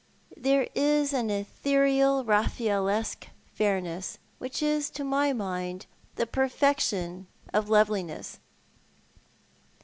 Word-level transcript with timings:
Thero 0.35 0.65
is 0.73 1.13
an 1.13 1.29
ethereal 1.29 2.25
Eaffacllesque 2.25 3.27
fairness 3.53 4.17
which 4.39 4.63
is 4.63 4.89
to 4.89 5.03
my 5.03 5.31
mind 5.31 5.85
the 6.15 6.25
perfection 6.25 7.27
of 7.53 7.69
loveliness." 7.69 8.39